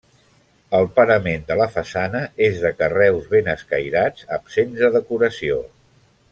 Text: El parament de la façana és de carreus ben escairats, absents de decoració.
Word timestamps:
El 0.77 0.87
parament 0.95 1.43
de 1.51 1.57
la 1.59 1.67
façana 1.75 2.23
és 2.47 2.57
de 2.65 2.73
carreus 2.81 3.29
ben 3.35 3.53
escairats, 3.55 4.27
absents 4.41 4.83
de 4.85 4.93
decoració. 4.99 5.63